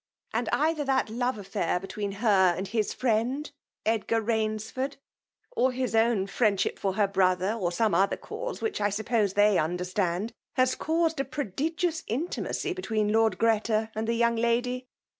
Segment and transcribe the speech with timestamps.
[0.33, 3.51] And either that love affair between her and his friend
[3.85, 4.97] Edgar Rains ford,
[5.51, 9.59] or his own friendship for her brother, or some other cause, which I suppose they
[9.59, 14.87] under stand^ has caused a prodigious intimacy be tween Lord Ghreta and the young lady."